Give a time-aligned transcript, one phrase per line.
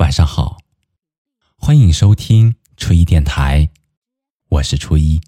[0.00, 0.62] 晚上好，
[1.56, 3.68] 欢迎收听初一电台，
[4.48, 5.20] 我是初一。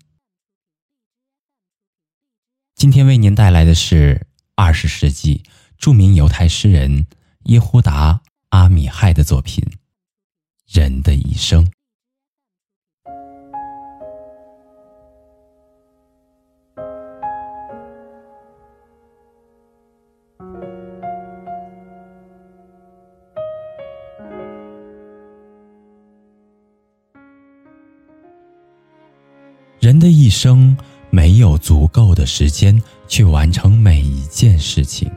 [2.74, 5.42] 今天为您带来的是二十世纪
[5.76, 7.06] 著名犹太诗人
[7.42, 8.14] 耶胡达·
[8.48, 9.62] 阿米亥的作品
[10.64, 11.66] 《人的一生》。
[29.92, 30.74] 人的一生
[31.10, 35.12] 没有足够的时间去完成每一件事情，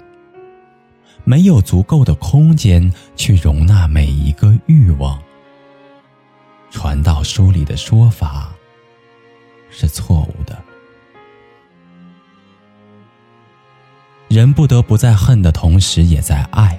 [1.23, 5.17] 没有足够的空间去容纳每一个欲望。
[6.71, 8.53] 传道书里的说法
[9.69, 10.61] 是错误的。
[14.27, 16.77] 人不得不在恨的同时也在爱，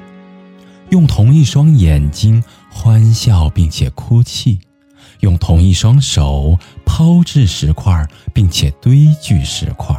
[0.90, 4.60] 用同一双眼睛欢笑并且哭泣。
[5.20, 9.96] 用同一双手抛掷石块，并且堆聚石块，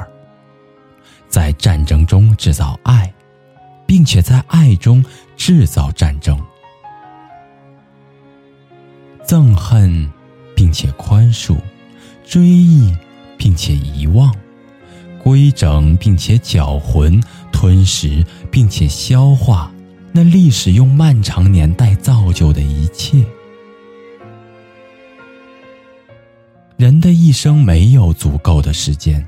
[1.28, 3.14] 在战争中制造爱，
[3.86, 5.04] 并且在爱中
[5.36, 6.38] 制造战争；
[9.26, 10.10] 憎恨，
[10.56, 11.56] 并且宽恕；
[12.26, 12.96] 追忆，
[13.38, 14.32] 并且遗忘；
[15.22, 17.22] 规整，并且搅浑；
[17.52, 19.72] 吞食，并且消化
[20.14, 23.27] 那历史用漫长年代造就的一切。
[27.38, 29.24] 生没有足够的时间，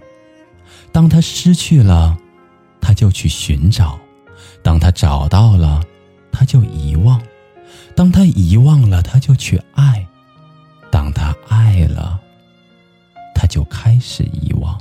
[0.92, 2.18] 当他失去了，
[2.82, 4.00] 他就去寻找；
[4.64, 5.84] 当他找到了，
[6.32, 7.20] 他就遗忘；
[7.96, 10.04] 当他遗忘了，他就去爱；
[10.90, 12.20] 当他爱了，
[13.36, 14.76] 他就开始遗忘。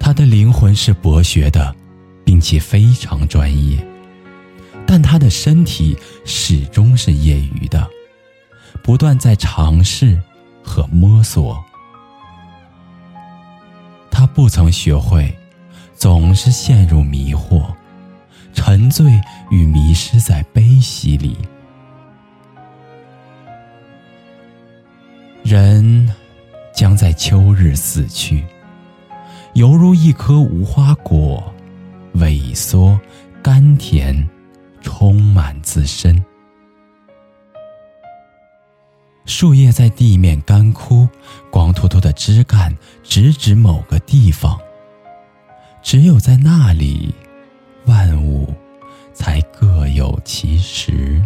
[0.00, 1.72] 他的灵魂是博学的，
[2.24, 3.78] 并且非常专业，
[4.84, 7.88] 但他的身体始终是业余的。
[8.88, 10.18] 不断在尝试
[10.64, 11.62] 和摸索，
[14.10, 15.30] 他不曾学会，
[15.94, 17.66] 总是陷入迷惑，
[18.54, 21.36] 沉醉与迷失在悲喜里。
[25.44, 26.10] 人
[26.72, 28.42] 将在秋日死去，
[29.52, 31.52] 犹如一颗无花果，
[32.14, 32.98] 萎缩、
[33.42, 34.26] 甘甜，
[34.80, 36.17] 充满自身。
[39.40, 41.08] 树叶在地面干枯，
[41.48, 44.58] 光秃秃的枝干直指某个地方，
[45.80, 47.14] 只有在那里，
[47.84, 48.52] 万物
[49.14, 51.24] 才各有其实。